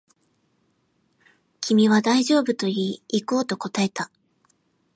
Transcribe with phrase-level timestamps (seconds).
[1.61, 4.09] 君は大丈夫と言い、行こうと答えた